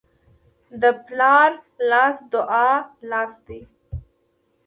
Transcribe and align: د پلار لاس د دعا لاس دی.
د 0.81 0.83
پلار 1.05 1.51
لاس 1.89 2.15
د 2.23 2.23
دعا 2.31 2.71
لاس 3.11 3.33
دی. 3.47 3.61